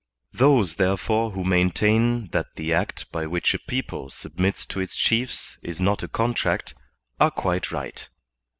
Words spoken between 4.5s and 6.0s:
to its chiefs is